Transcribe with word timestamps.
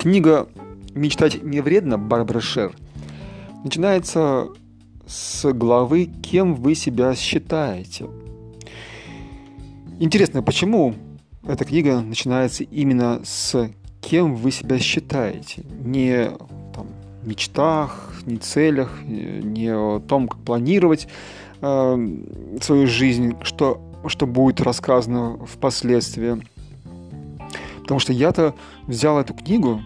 Книга 0.00 0.48
«Мечтать 0.94 1.42
не 1.42 1.60
вредно» 1.60 1.98
Барбара 1.98 2.40
Шер 2.40 2.74
начинается 3.62 4.48
с 5.06 5.52
главы 5.52 6.06
«Кем 6.06 6.54
вы 6.54 6.74
себя 6.74 7.14
считаете?». 7.14 8.06
Интересно, 9.98 10.42
почему 10.42 10.94
эта 11.46 11.66
книга 11.66 12.00
начинается 12.00 12.64
именно 12.64 13.20
с 13.24 13.70
«Кем 14.00 14.36
вы 14.36 14.52
себя 14.52 14.78
считаете?». 14.78 15.66
Не 15.84 16.30
там, 16.74 16.86
мечтах, 17.22 18.14
не 18.24 18.38
целях, 18.38 19.02
не 19.04 19.68
о 19.68 20.00
том, 20.00 20.28
как 20.28 20.40
планировать 20.40 21.08
э, 21.60 22.08
свою 22.62 22.86
жизнь, 22.86 23.34
что, 23.42 23.82
что 24.06 24.26
будет 24.26 24.62
рассказано 24.62 25.44
впоследствии. 25.44 26.42
Потому 27.82 28.00
что 28.00 28.12
я-то 28.12 28.54
взял 28.86 29.18
эту 29.18 29.34
книгу 29.34 29.82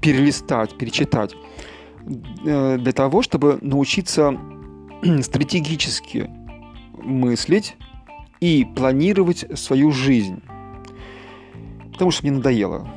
перелистать, 0.00 0.76
перечитать 0.76 1.34
э, 2.44 2.78
для 2.78 2.92
того, 2.92 3.22
чтобы 3.22 3.58
научиться 3.60 4.38
стратегически 5.22 6.30
мыслить 7.02 7.76
и 8.40 8.66
планировать 8.76 9.46
свою 9.58 9.90
жизнь. 9.90 10.42
Потому 11.92 12.10
что 12.10 12.26
мне 12.26 12.36
надоело 12.36 12.88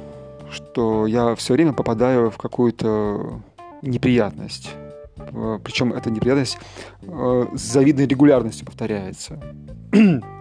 что 0.51 1.07
я 1.07 1.35
все 1.35 1.53
время 1.53 1.73
попадаю 1.73 2.29
в 2.29 2.37
какую-то 2.37 3.41
неприятность. 3.81 4.71
Э, 5.17 5.59
Причем 5.63 5.93
эта 5.93 6.11
неприятность 6.11 6.57
э, 7.01 7.45
с 7.53 7.61
завидной 7.61 8.05
регулярностью 8.05 8.65
повторяется. 8.65 9.41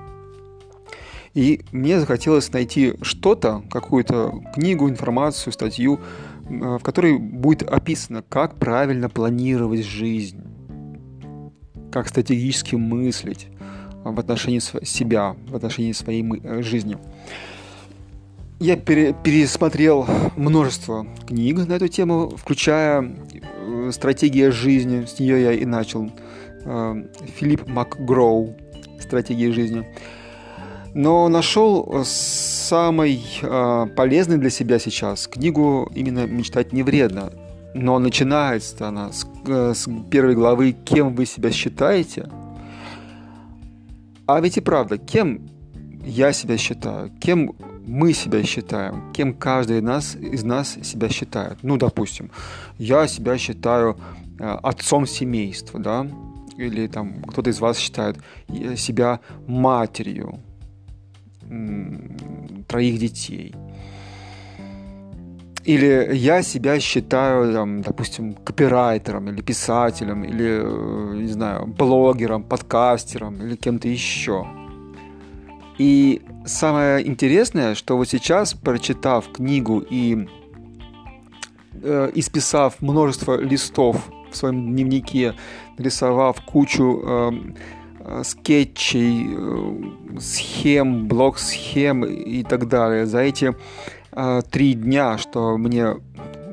И 1.34 1.60
мне 1.70 2.00
захотелось 2.00 2.52
найти 2.52 2.94
что-то, 3.02 3.62
какую-то 3.70 4.42
книгу, 4.54 4.88
информацию, 4.88 5.52
статью, 5.52 6.00
э, 6.48 6.78
в 6.78 6.80
которой 6.80 7.18
будет 7.18 7.62
описано, 7.62 8.22
как 8.28 8.56
правильно 8.56 9.08
планировать 9.08 9.84
жизнь, 9.84 10.42
как 11.92 12.08
стратегически 12.08 12.74
мыслить 12.74 13.48
в 14.02 14.18
отношении 14.18 14.58
себя, 14.84 15.36
в 15.48 15.54
отношении 15.54 15.92
своей 15.92 16.24
жизни. 16.62 16.98
Я 18.58 18.76
пере 18.76 19.14
пересмотрел 19.24 20.06
множество 20.36 21.06
книг 21.26 21.66
на 21.66 21.74
эту 21.74 21.88
тему, 21.88 22.28
включая 22.36 23.02
э, 23.02 23.90
«Стратегия 23.92 24.50
жизни», 24.50 25.06
с 25.06 25.18
нее 25.18 25.42
я 25.42 25.52
и 25.52 25.64
начал, 25.64 26.10
э, 26.64 27.04
Филипп 27.36 27.66
МакГроу 27.68 28.56
«Стратегия 29.00 29.52
жизни». 29.52 29.86
Но 30.94 31.28
нашел 31.28 32.02
самый 32.04 33.22
э, 33.42 33.86
полезный 33.96 34.38
для 34.38 34.50
себя 34.50 34.78
сейчас 34.78 35.28
книгу 35.28 35.90
именно 35.94 36.26
«Мечтать 36.26 36.72
не 36.72 36.82
вредно». 36.82 37.32
Но 37.74 37.98
начинается 38.00 38.88
она 38.88 39.12
с, 39.12 39.24
э, 39.46 39.72
с 39.74 39.88
первой 40.10 40.34
главы 40.34 40.72
«Кем 40.72 41.14
вы 41.14 41.26
себя 41.26 41.52
считаете?». 41.52 42.28
А 44.26 44.40
ведь 44.40 44.56
и 44.56 44.60
правда, 44.60 44.98
кем 44.98 45.48
я 46.04 46.32
себя 46.32 46.56
считаю, 46.56 47.10
кем 47.20 47.54
мы 47.86 48.12
себя 48.12 48.42
считаем, 48.42 49.12
кем 49.12 49.34
каждый 49.34 49.78
из 49.78 49.82
нас, 49.82 50.16
из 50.16 50.44
нас 50.44 50.76
себя 50.82 51.08
считает. 51.08 51.58
Ну, 51.62 51.76
допустим, 51.76 52.30
я 52.78 53.06
себя 53.06 53.38
считаю 53.38 53.96
э, 54.38 54.58
отцом 54.62 55.06
семейства, 55.06 55.78
да, 55.78 56.06
или 56.56 56.86
там 56.88 57.22
кто-то 57.22 57.50
из 57.50 57.60
вас 57.60 57.78
считает 57.78 58.18
э, 58.48 58.76
себя 58.76 59.20
матерью 59.46 60.40
троих 62.68 62.98
детей. 62.98 63.54
Или 65.64 66.10
я 66.14 66.42
себя 66.42 66.80
считаю, 66.80 67.52
там, 67.52 67.82
допустим, 67.82 68.32
копирайтером 68.32 69.28
или 69.28 69.42
писателем, 69.42 70.24
или, 70.24 70.62
э, 70.62 71.16
не 71.16 71.26
знаю, 71.26 71.66
блогером, 71.66 72.44
подкастером 72.44 73.42
или 73.42 73.56
кем-то 73.56 73.86
еще. 73.88 74.46
И 75.78 76.22
самое 76.46 77.06
интересное, 77.06 77.74
что 77.74 77.96
вот 77.96 78.08
сейчас, 78.08 78.54
прочитав 78.54 79.30
книгу 79.30 79.84
и 79.90 80.26
э, 81.82 82.10
исписав 82.14 82.80
множество 82.80 83.38
листов 83.38 83.96
в 84.30 84.36
своем 84.36 84.72
дневнике, 84.72 85.34
нарисовав 85.76 86.40
кучу 86.40 87.02
э 87.04 87.30
скетчей, 88.24 89.28
э, 89.36 90.18
схем, 90.20 91.08
блок-схем 91.08 92.04
и 92.04 92.42
так 92.42 92.68
далее, 92.68 93.06
за 93.06 93.20
эти 93.20 93.54
э, 94.12 94.42
три 94.50 94.74
дня, 94.74 95.18
что 95.18 95.56
мне 95.56 95.96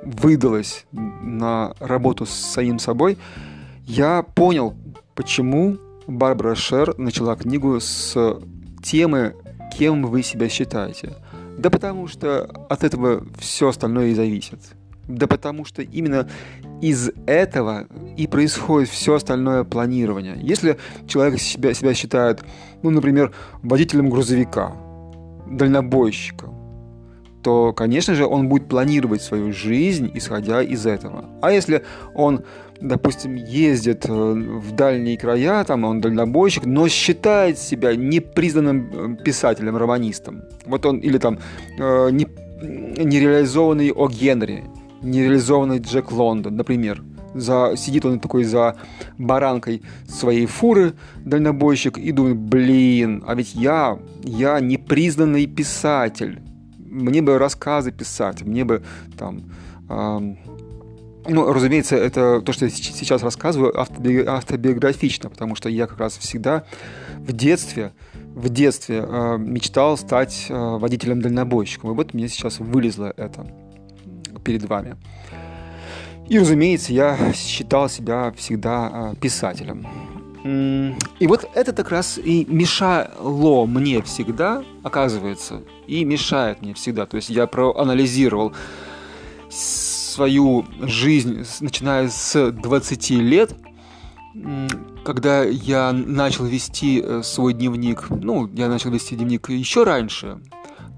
выдалось 0.03 0.85
на 0.91 1.73
работу 1.79 2.25
с 2.25 2.31
самим 2.31 2.79
собой, 2.79 3.17
я 3.85 4.23
понял, 4.23 4.73
почему 5.15 5.77
Барбара 6.07 6.55
Шер 6.55 6.97
начала 6.97 7.35
книгу 7.35 7.79
с 7.79 8.39
темы, 8.83 9.35
кем 9.77 10.05
вы 10.05 10.23
себя 10.23 10.47
считаете. 10.49 11.15
Да 11.57 11.69
потому 11.69 12.07
что 12.07 12.43
от 12.69 12.83
этого 12.83 13.25
все 13.39 13.69
остальное 13.69 14.07
и 14.07 14.13
зависит. 14.13 14.59
Да 15.07 15.27
потому 15.27 15.65
что 15.65 15.81
именно 15.81 16.29
из 16.81 17.11
этого 17.25 17.87
и 18.17 18.27
происходит 18.27 18.89
все 18.89 19.15
остальное 19.15 19.63
планирование. 19.63 20.37
Если 20.41 20.77
человек 21.07 21.39
себя, 21.39 21.73
себя 21.73 21.93
считает, 21.93 22.43
ну, 22.83 22.89
например, 22.89 23.33
водителем 23.63 24.09
грузовика, 24.09 24.73
дальнобойщиком, 25.49 26.53
то, 27.41 27.71
конечно 27.71 28.13
же, 28.15 28.25
он 28.25 28.49
будет 28.49 28.67
планировать 28.67 29.21
свою 29.21 29.53
жизнь, 29.53 30.11
исходя 30.13 30.61
из 30.61 30.85
этого. 30.85 31.25
А 31.41 31.51
если 31.51 31.83
он 32.13 32.43
допустим, 32.81 33.35
ездит 33.35 34.05
э, 34.07 34.11
в 34.11 34.71
дальние 34.73 35.17
края, 35.17 35.63
там 35.63 35.83
он 35.83 36.01
дальнобойщик, 36.01 36.65
но 36.65 36.87
считает 36.87 37.57
себя 37.57 37.95
непризнанным 37.95 39.17
э, 39.19 39.23
писателем, 39.23 39.77
романистом. 39.77 40.43
Вот 40.65 40.85
он, 40.85 40.99
или 40.99 41.17
там 41.17 41.39
э, 41.79 42.09
не, 42.11 42.27
нереализованный 42.61 43.91
О. 43.91 44.07
Генри, 44.07 44.63
нереализованный 45.01 45.79
Джек 45.79 46.11
Лондон, 46.11 46.55
например. 46.55 47.03
За, 47.33 47.73
сидит 47.75 48.05
он 48.05 48.19
такой 48.19 48.45
за 48.45 48.77
баранкой 49.17 49.83
своей 50.07 50.45
фуры, 50.45 50.93
дальнобойщик, 51.23 51.97
и 51.97 52.11
думает, 52.11 52.37
блин, 52.37 53.23
а 53.27 53.35
ведь 53.35 53.53
я, 53.53 53.99
я 54.23 54.59
непризнанный 54.59 55.45
писатель. 55.45 56.41
Мне 56.79 57.21
бы 57.21 57.37
рассказы 57.37 57.91
писать, 57.91 58.41
мне 58.41 58.65
бы 58.65 58.81
там 59.17 59.51
э, 59.89 60.35
ну, 61.29 61.51
разумеется, 61.51 61.95
это 61.95 62.41
то, 62.41 62.53
что 62.53 62.65
я 62.65 62.71
сейчас 62.71 63.21
рассказываю, 63.21 63.77
автобиографично, 63.77 65.29
потому 65.29 65.55
что 65.55 65.69
я 65.69 65.87
как 65.87 65.99
раз 65.99 66.17
всегда 66.17 66.63
в 67.17 67.33
детстве, 67.33 67.91
в 68.13 68.49
детстве 68.49 69.03
э, 69.05 69.37
мечтал 69.37 69.97
стать 69.97 70.47
э, 70.49 70.53
водителем-дальнобойщиком. 70.53 71.91
И 71.91 71.93
вот 71.93 72.13
мне 72.13 72.27
сейчас 72.29 72.59
вылезло 72.59 73.13
это 73.17 73.45
перед 74.47 74.63
вами. 74.63 74.95
И, 76.29 76.39
разумеется, 76.39 76.93
я 76.93 77.33
считал 77.33 77.89
себя 77.89 78.33
всегда 78.37 79.11
э, 79.11 79.15
писателем. 79.19 79.85
И 81.19 81.27
вот 81.27 81.49
это 81.55 81.73
как 81.73 81.91
раз 81.91 82.17
и 82.17 82.45
мешало 82.47 83.65
мне 83.65 84.01
всегда, 84.01 84.63
оказывается, 84.83 85.61
и 85.87 86.05
мешает 86.05 86.61
мне 86.61 86.73
всегда. 86.73 87.05
То 87.05 87.17
есть 87.17 87.29
я 87.29 87.47
проанализировал 87.47 88.53
свою 89.49 90.65
жизнь, 90.79 91.45
начиная 91.59 92.07
с 92.07 92.51
20 92.51 93.09
лет, 93.09 93.55
когда 95.03 95.43
я 95.43 95.91
начал 95.91 96.45
вести 96.45 97.01
э, 97.03 97.21
свой 97.23 97.53
дневник, 97.53 98.09
ну, 98.09 98.47
я 98.53 98.69
начал 98.69 98.91
вести 98.91 99.15
дневник 99.15 99.49
еще 99.49 99.83
раньше, 99.83 100.37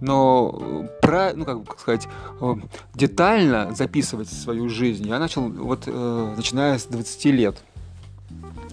но 0.02 0.86
про, 1.02 1.34
ну, 1.34 1.46
как 1.46 1.80
сказать, 1.80 2.08
э, 2.42 2.56
детально 2.96 3.74
записывать 3.76 4.30
свою 4.30 4.70
жизнь 4.70 5.08
я 5.08 5.20
начал 5.20 5.50
вот 5.50 5.84
э, 5.88 6.34
начиная 6.36 6.78
с 6.78 6.86
20 6.86 7.26
лет. 7.26 7.58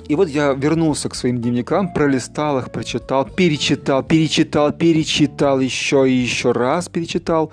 И 0.09 0.15
вот 0.15 0.29
я 0.29 0.53
вернулся 0.53 1.09
к 1.09 1.17
своим 1.17 1.39
дневникам, 1.39 1.93
пролистал 1.93 2.59
их, 2.59 2.71
прочитал, 2.71 3.25
перечитал, 3.25 4.05
перечитал, 4.05 4.73
перечитал 4.73 5.59
еще 5.59 6.09
и 6.09 6.13
еще 6.13 6.53
раз 6.53 6.89
перечитал. 6.89 7.51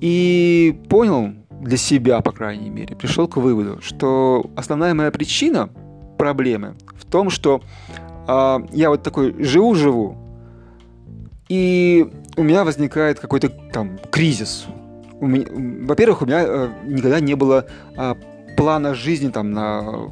И 0.00 0.80
понял, 0.88 1.34
для 1.60 1.76
себя, 1.76 2.20
по 2.20 2.32
крайней 2.32 2.70
мере, 2.70 2.96
пришел 2.96 3.28
к 3.28 3.36
выводу, 3.36 3.80
что 3.82 4.50
основная 4.56 4.94
моя 4.94 5.10
причина 5.10 5.68
проблемы 6.16 6.74
в 6.96 7.04
том, 7.04 7.30
что 7.30 7.60
э, 8.26 8.58
я 8.72 8.90
вот 8.90 9.02
такой 9.02 9.34
живу-живу, 9.42 10.16
и 11.48 12.10
у 12.38 12.42
меня 12.44 12.64
возникает 12.64 13.18
какой-то 13.18 13.48
там 13.48 13.98
кризис. 14.10 14.66
во-первых, 15.20 16.22
у 16.22 16.26
меня 16.26 16.44
э, 16.46 16.68
никогда 16.86 17.18
не 17.18 17.34
было 17.34 17.66
э, 17.96 18.14
плана 18.56 18.94
жизни 18.94 19.30
там 19.30 19.50
на 19.50 20.08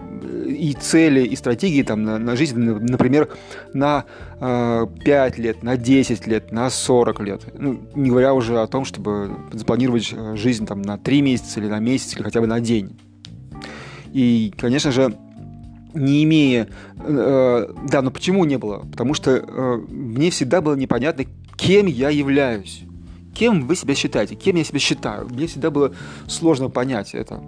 и 0.46 0.72
цели, 0.72 1.20
и 1.24 1.36
стратегии 1.36 1.82
там, 1.82 2.02
на, 2.02 2.18
на 2.18 2.36
жизнь, 2.36 2.58
например, 2.58 3.28
на 3.72 4.04
э, 4.40 4.86
5 5.04 5.38
лет, 5.38 5.62
на 5.62 5.76
10 5.76 6.26
лет, 6.26 6.52
на 6.52 6.70
40 6.70 7.20
лет. 7.20 7.42
Ну, 7.58 7.80
не 7.94 8.10
говоря 8.10 8.34
уже 8.34 8.60
о 8.60 8.66
том, 8.66 8.84
чтобы 8.84 9.30
запланировать 9.52 10.12
э, 10.12 10.36
жизнь 10.36 10.66
там, 10.66 10.82
на 10.82 10.98
3 10.98 11.22
месяца 11.22 11.60
или 11.60 11.68
на 11.68 11.78
месяц, 11.78 12.16
или 12.16 12.22
хотя 12.22 12.40
бы 12.40 12.46
на 12.46 12.60
день. 12.60 12.98
И, 14.12 14.52
конечно 14.56 14.90
же, 14.90 15.16
не 15.94 16.24
имея... 16.24 16.68
Э, 16.98 17.68
да, 17.88 18.02
но 18.02 18.10
почему 18.10 18.44
не 18.44 18.58
было? 18.58 18.78
Потому 18.90 19.14
что 19.14 19.32
э, 19.32 19.76
мне 19.88 20.30
всегда 20.30 20.60
было 20.60 20.74
непонятно, 20.74 21.24
кем 21.56 21.86
я 21.86 22.10
являюсь. 22.10 22.82
Кем 23.34 23.66
вы 23.66 23.76
себя 23.76 23.94
считаете? 23.94 24.34
Кем 24.34 24.56
я 24.56 24.64
себя 24.64 24.78
считаю? 24.78 25.28
Мне 25.28 25.46
всегда 25.46 25.70
было 25.70 25.94
сложно 26.26 26.70
понять 26.70 27.14
это. 27.14 27.42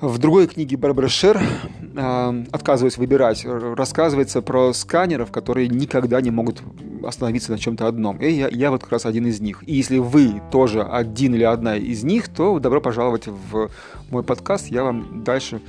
В 0.00 0.18
другой 0.18 0.46
книге 0.46 0.76
Барбара 0.76 1.08
Шер 1.08 1.40
э, 1.40 2.44
«Отказываясь 2.52 2.98
выбирать» 2.98 3.46
рассказывается 3.46 4.42
про 4.42 4.74
сканеров, 4.74 5.32
которые 5.32 5.68
никогда 5.68 6.20
не 6.20 6.30
могут 6.30 6.62
остановиться 7.02 7.50
на 7.50 7.58
чем-то 7.58 7.86
одном. 7.86 8.18
И 8.18 8.30
я, 8.30 8.48
я 8.48 8.70
вот 8.70 8.82
как 8.82 8.92
раз 8.92 9.06
один 9.06 9.26
из 9.26 9.40
них. 9.40 9.64
И 9.66 9.74
если 9.74 9.96
вы 9.96 10.42
тоже 10.52 10.82
один 10.82 11.34
или 11.34 11.44
одна 11.44 11.76
из 11.76 12.04
них, 12.04 12.28
то 12.28 12.58
добро 12.58 12.82
пожаловать 12.82 13.26
в 13.26 13.70
мой 14.10 14.22
подкаст. 14.22 14.66
Я 14.66 14.84
вам 14.84 15.24
дальше 15.24 15.62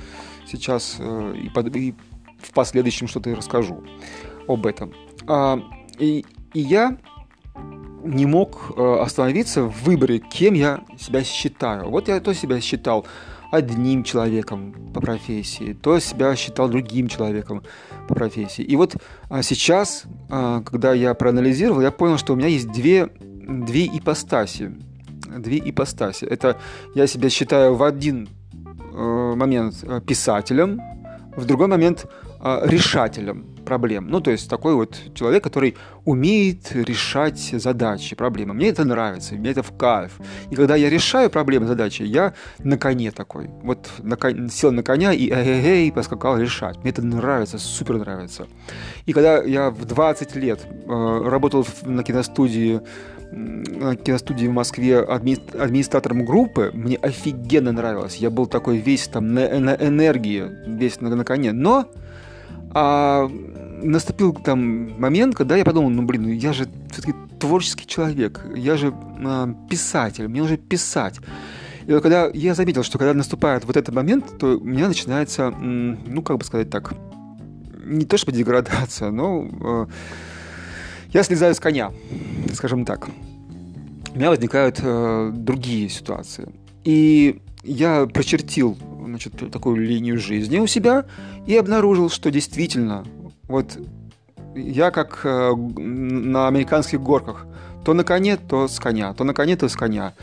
сейчас 0.46 0.96
э, 0.98 1.34
и, 1.44 1.48
под, 1.48 1.74
и 1.74 1.94
в 2.38 2.52
последующем 2.52 3.08
что-то 3.08 3.34
расскажу 3.34 3.82
об 4.46 4.66
этом. 4.66 4.92
А, 5.26 5.58
и, 5.98 6.26
и 6.52 6.60
я 6.60 6.98
не 8.04 8.26
мог 8.26 8.72
э, 8.76 8.98
остановиться 9.00 9.62
в 9.62 9.84
выборе, 9.84 10.18
кем 10.18 10.54
я 10.54 10.80
себя 10.98 11.24
считаю. 11.24 11.90
Вот 11.90 12.08
я 12.08 12.20
то 12.20 12.34
себя 12.34 12.60
считал 12.60 13.06
одним 13.50 14.04
человеком 14.04 14.74
по 14.92 15.00
профессии, 15.00 15.72
то 15.72 15.98
себя 15.98 16.36
считал 16.36 16.68
другим 16.68 17.08
человеком 17.08 17.62
по 18.06 18.14
профессии. 18.14 18.62
И 18.62 18.76
вот 18.76 18.96
а 19.30 19.42
сейчас, 19.42 20.04
а, 20.28 20.62
когда 20.62 20.92
я 20.92 21.14
проанализировал, 21.14 21.80
я 21.80 21.90
понял, 21.90 22.18
что 22.18 22.34
у 22.34 22.36
меня 22.36 22.48
есть 22.48 22.70
две, 22.70 23.06
две 23.06 23.86
ипостаси. 23.86 24.72
Две 25.38 25.58
ипостаси. 25.58 26.24
Это 26.24 26.58
я 26.94 27.06
себя 27.06 27.30
считаю 27.30 27.74
в 27.74 27.82
один 27.82 28.28
э, 28.92 29.34
момент 29.34 29.76
э, 29.82 30.00
писателем, 30.06 30.80
в 31.36 31.44
другой 31.44 31.68
момент 31.68 32.06
решателем 32.40 33.57
проблем. 33.68 34.08
Ну, 34.08 34.20
то 34.20 34.30
есть 34.30 34.48
такой 34.48 34.74
вот 34.74 34.98
человек, 35.14 35.44
который 35.44 35.76
умеет 36.06 36.72
решать 36.72 37.38
задачи, 37.38 38.16
проблемы. 38.16 38.54
Мне 38.54 38.68
это 38.68 38.84
нравится, 38.84 39.34
мне 39.34 39.50
это 39.50 39.62
в 39.62 39.76
кайф. 39.76 40.12
И 40.50 40.54
когда 40.54 40.74
я 40.74 40.88
решаю 40.88 41.28
проблемы, 41.28 41.66
задачи, 41.66 42.02
я 42.02 42.32
на 42.60 42.78
коне 42.78 43.10
такой. 43.10 43.50
Вот 43.62 43.90
на 43.98 44.16
кон... 44.16 44.48
сел 44.48 44.72
на 44.72 44.82
коня 44.82 45.12
и 45.12 45.28
эй-эй-эй 45.30 45.92
поскакал 45.92 46.38
решать. 46.38 46.78
Мне 46.78 46.90
это 46.92 47.02
нравится, 47.02 47.58
супер 47.58 47.98
нравится. 47.98 48.46
И 49.04 49.12
когда 49.12 49.42
я 49.42 49.70
в 49.70 49.84
20 49.84 50.36
лет 50.36 50.60
э, 50.66 51.22
работал 51.28 51.66
на 51.84 52.02
киностудии 52.02 52.80
на 53.30 53.94
киностудии 53.94 54.46
в 54.46 54.52
Москве 54.52 55.00
адми... 55.00 55.36
администратором 55.58 56.24
группы, 56.24 56.70
мне 56.72 56.96
офигенно 56.96 57.72
нравилось. 57.72 58.16
Я 58.16 58.30
был 58.30 58.46
такой 58.46 58.78
весь 58.78 59.06
там 59.08 59.34
на, 59.34 59.58
на 59.58 59.74
энергии, 59.74 60.50
весь 60.66 61.02
на, 61.02 61.14
на 61.14 61.24
коне. 61.24 61.52
Но 61.52 61.90
а, 62.74 63.30
наступил 63.82 64.32
там 64.32 65.00
момент, 65.00 65.34
когда 65.34 65.56
я 65.56 65.64
подумал, 65.64 65.90
ну 65.90 66.02
блин, 66.02 66.22
ну 66.22 66.28
я 66.28 66.52
же 66.52 66.68
все-таки 66.90 67.14
творческий 67.38 67.86
человек, 67.86 68.44
я 68.54 68.76
же 68.76 68.92
а, 69.24 69.54
писатель, 69.68 70.28
мне 70.28 70.40
нужно 70.40 70.56
писать. 70.56 71.20
И 71.86 71.92
когда 72.00 72.28
я 72.34 72.54
заметил, 72.54 72.82
что 72.82 72.98
когда 72.98 73.14
наступает 73.14 73.64
вот 73.64 73.76
этот 73.76 73.94
момент, 73.94 74.38
то 74.38 74.58
у 74.58 74.64
меня 74.64 74.88
начинается, 74.88 75.50
ну 75.50 76.22
как 76.22 76.36
бы 76.36 76.44
сказать 76.44 76.68
так, 76.68 76.92
не 77.88 78.04
то 78.04 78.18
чтобы 78.18 78.36
деградация, 78.36 79.10
но 79.10 79.48
э, 79.60 79.86
я 81.14 81.22
слезаю 81.22 81.54
с 81.54 81.60
коня, 81.60 81.90
скажем 82.52 82.84
так. 82.84 83.08
У 84.14 84.18
меня 84.18 84.28
возникают 84.28 84.80
э, 84.82 85.32
другие 85.34 85.88
ситуации. 85.88 86.52
И 86.84 87.40
я 87.62 88.06
прочертил 88.06 88.76
значит, 89.08 89.50
такую 89.50 89.76
линию 89.76 90.18
жизни 90.18 90.58
у 90.58 90.66
себя 90.66 91.04
и 91.46 91.56
обнаружил, 91.56 92.10
что 92.10 92.30
действительно, 92.30 93.04
вот 93.44 93.78
я 94.54 94.90
как 94.90 95.20
э, 95.24 95.54
на 95.54 96.48
американских 96.48 97.00
горках, 97.00 97.46
то 97.84 97.94
на 97.94 98.04
коне, 98.04 98.36
то 98.36 98.68
с 98.68 98.78
коня, 98.78 99.14
то 99.14 99.24
на 99.24 99.34
коне, 99.34 99.56
то 99.56 99.68
с 99.68 99.76
коня, 99.76 100.14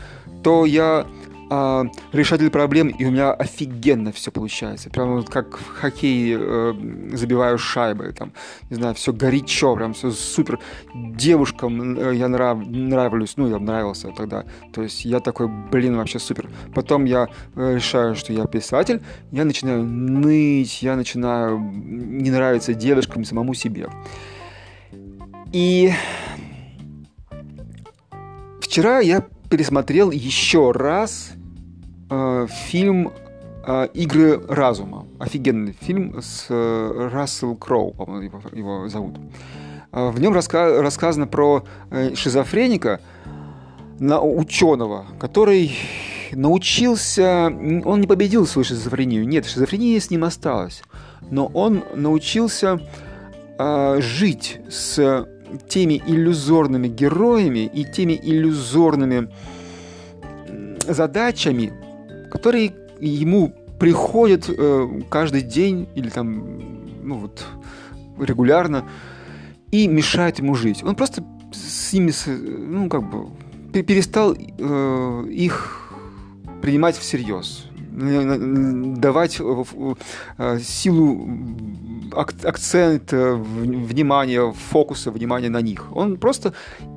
то 0.42 0.66
я 0.66 1.06
э, 1.50 1.84
решатель 2.12 2.50
проблем, 2.50 2.88
и 2.88 3.04
у 3.04 3.10
меня 3.10 3.32
офигенно 3.32 4.12
все 4.12 4.30
получается. 4.30 4.90
Прям 4.90 5.14
вот 5.14 5.28
как 5.28 5.58
в 5.58 5.68
хоккее 5.68 6.38
э, 6.40 6.74
забиваю 7.12 7.58
шайбы, 7.58 8.12
там, 8.12 8.32
не 8.70 8.76
знаю, 8.76 8.94
все 8.94 9.12
горячо, 9.12 9.74
прям 9.76 9.92
все 9.92 10.10
супер. 10.10 10.58
Девушкам 10.94 11.98
э, 11.98 12.14
я 12.14 12.28
нрав, 12.28 12.58
нравлюсь, 12.66 13.36
ну, 13.36 13.48
я 13.48 13.58
нравился 13.58 14.12
тогда. 14.16 14.44
То 14.72 14.82
есть 14.82 15.04
я 15.04 15.20
такой, 15.20 15.48
блин, 15.48 15.96
вообще 15.96 16.18
супер. 16.18 16.48
Потом 16.74 17.04
я 17.04 17.28
э, 17.54 17.74
решаю, 17.76 18.14
что 18.14 18.32
я 18.32 18.46
писатель, 18.46 19.02
я 19.32 19.44
начинаю 19.44 19.84
ныть, 19.84 20.82
я 20.82 20.96
начинаю 20.96 21.58
не 21.58 22.30
нравиться 22.30 22.74
девушкам, 22.74 23.24
самому 23.24 23.54
себе. 23.54 23.88
И 25.52 25.92
вчера 28.60 29.00
я 29.00 29.24
пересмотрел 29.48 30.10
еще 30.10 30.72
раз 30.72 31.30
э, 32.10 32.46
фильм 32.68 33.12
э, 33.66 33.88
«Игры 33.94 34.40
разума». 34.48 35.06
Офигенный 35.18 35.76
фильм 35.80 36.20
с 36.20 36.46
э, 36.48 37.08
Рассел 37.12 37.56
Кроу, 37.56 37.92
по-моему, 37.92 38.22
его, 38.22 38.40
его 38.52 38.88
зовут. 38.88 39.16
Э, 39.92 40.10
в 40.10 40.20
нем 40.20 40.34
раска- 40.34 40.80
рассказано 40.80 41.26
про 41.26 41.64
э, 41.90 42.14
шизофреника, 42.14 43.00
на 43.98 44.20
ученого, 44.20 45.06
который 45.18 45.72
научился, 46.32 47.46
он 47.46 48.00
не 48.00 48.06
победил 48.06 48.46
свою 48.46 48.64
шизофрению, 48.64 49.26
нет, 49.26 49.46
шизофрения 49.46 49.98
с 50.00 50.10
ним 50.10 50.24
осталась, 50.24 50.82
но 51.30 51.46
он 51.46 51.82
научился 51.94 52.80
э, 53.58 54.00
жить 54.00 54.60
с 54.68 55.26
теми 55.68 56.02
иллюзорными 56.06 56.88
героями 56.88 57.70
и 57.72 57.84
теми 57.84 58.18
иллюзорными 58.22 59.30
задачами, 60.86 61.72
которые 62.30 62.74
ему 63.00 63.54
приходят 63.78 64.48
э, 64.48 65.00
каждый 65.10 65.42
день 65.42 65.88
или 65.94 66.08
там, 66.08 66.58
ну 67.02 67.18
вот, 67.18 67.44
регулярно 68.18 68.88
и 69.70 69.86
мешают 69.88 70.38
ему 70.38 70.54
жить. 70.54 70.82
Он 70.82 70.94
просто 70.94 71.24
с 71.52 71.92
ними, 71.92 72.12
ну, 72.26 72.88
как 72.88 73.02
бы, 73.08 73.28
перестал 73.82 74.34
э, 74.34 75.26
их 75.30 75.92
принимать 76.62 76.96
всерьез, 76.96 77.66
давать 77.96 79.40
э, 79.40 80.58
силу 80.60 81.28
акцент 82.12 83.12
внимания, 83.12 84.52
фокуса 84.52 85.10
внимания 85.10 85.48
на 85.48 85.62
них. 85.62 85.96
Он 85.96 86.18
просто 86.18 86.52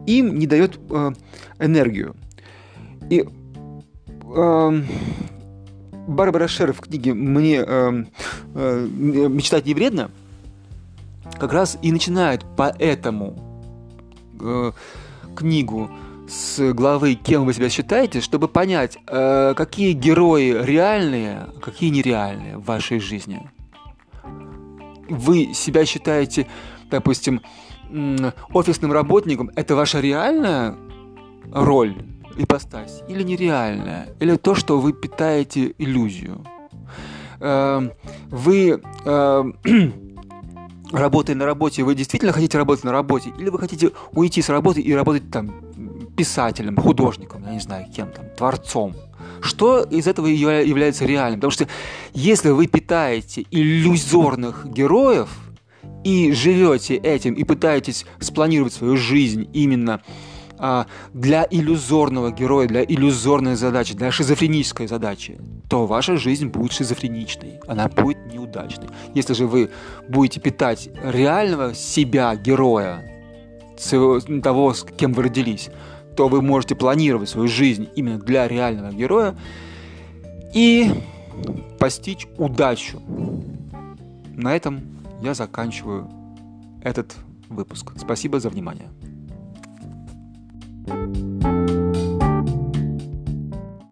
им 0.06 0.38
не 0.38 0.46
дает 0.46 0.80
э, 0.90 1.12
энергию. 1.60 2.16
И 3.10 3.26
э, 4.36 4.82
Барбара 6.08 6.48
Шер 6.48 6.74
в 6.74 6.82
книге 6.82 7.14
«Мне 7.14 7.64
э, 7.66 8.04
э, 8.56 8.88
мечтать 9.30 9.66
не 9.66 9.74
вредно» 9.74 10.12
как 11.40 11.54
раз 11.54 11.78
и 11.82 11.92
начинает 11.92 12.44
поэтому 12.58 13.38
э, 14.42 14.72
книгу 15.36 15.90
с 16.30 16.74
главы 16.74 17.16
«Кем 17.16 17.46
вы 17.46 17.54
себя 17.54 17.70
считаете», 17.70 18.22
чтобы 18.22 18.48
понять, 18.48 18.98
э, 19.08 19.54
какие 19.56 19.94
герои 19.94 20.64
реальные, 20.64 21.48
а 21.56 21.60
какие 21.60 21.90
нереальные 21.90 22.58
в 22.58 22.66
вашей 22.66 23.00
жизни. 23.00 23.50
Вы 25.10 25.54
себя 25.54 25.86
считаете, 25.86 26.48
допустим, 26.92 27.42
офисным 28.54 28.92
работником, 28.92 29.50
это 29.56 29.76
ваша 29.76 30.00
реальная 30.00 30.76
роль 31.52 31.96
ипостась 32.38 33.02
или 33.08 33.24
нереальная, 33.24 34.10
или 34.20 34.36
то, 34.38 34.54
что 34.54 34.80
вы 34.80 34.94
питаете 34.94 35.74
иллюзию. 35.80 36.46
Эм, 37.40 37.92
вы 38.30 38.82
эм, 39.06 39.56
работая 40.92 41.36
на 41.36 41.46
работе, 41.46 41.84
вы 41.84 41.96
действительно 41.96 42.32
хотите 42.32 42.58
работать 42.60 42.84
на 42.84 42.92
работе, 42.92 43.32
или 43.40 43.50
вы 43.50 43.58
хотите 43.58 43.92
уйти 44.12 44.44
с 44.44 44.50
работы 44.50 44.82
и 44.82 44.94
работать 44.94 45.32
там 45.32 45.69
писателем, 46.20 46.76
художником, 46.76 47.46
я 47.46 47.54
не 47.54 47.62
знаю, 47.62 47.86
кем 47.96 48.12
там, 48.12 48.26
творцом. 48.36 48.94
Что 49.42 49.84
из 49.84 50.06
этого 50.06 50.28
является 50.28 51.06
реальным? 51.06 51.40
Потому 51.40 51.52
что 51.52 51.66
если 52.14 52.50
вы 52.50 52.68
питаете 52.68 53.46
иллюзорных 53.52 54.68
героев 54.68 55.30
и 56.04 56.34
живете 56.34 56.96
этим 56.96 57.36
и 57.36 57.46
пытаетесь 57.46 58.06
спланировать 58.20 58.74
свою 58.74 58.98
жизнь 58.98 59.50
именно 59.54 60.02
а, 60.58 60.88
для 61.14 61.48
иллюзорного 61.50 62.32
героя, 62.32 62.68
для 62.68 62.84
иллюзорной 62.84 63.56
задачи, 63.56 63.94
для 63.94 64.12
шизофренической 64.12 64.88
задачи, 64.88 65.40
то 65.70 65.86
ваша 65.86 66.18
жизнь 66.18 66.48
будет 66.48 66.74
шизофреничной, 66.74 67.62
она 67.66 67.88
будет 67.88 68.18
неудачной. 68.26 68.90
Если 69.14 69.34
же 69.34 69.48
вы 69.48 69.70
будете 70.10 70.42
питать 70.42 70.90
реального 71.02 71.74
себя, 71.74 72.36
героя, 72.36 73.10
того, 74.44 74.74
с 74.74 74.84
кем 74.84 75.14
вы 75.14 75.24
родились, 75.24 75.70
то 76.20 76.28
вы 76.28 76.42
можете 76.42 76.76
планировать 76.76 77.30
свою 77.30 77.48
жизнь 77.48 77.88
именно 77.96 78.20
для 78.20 78.46
реального 78.46 78.92
героя 78.92 79.38
и 80.54 80.92
постичь 81.80 82.28
удачу. 82.38 83.02
На 84.36 84.54
этом 84.54 84.82
я 85.22 85.34
заканчиваю 85.34 86.12
этот 86.84 87.16
выпуск. 87.48 87.94
Спасибо 87.96 88.42
за 88.42 88.50
внимание. 88.50 88.90
thank 90.88 91.16
you 91.16 91.39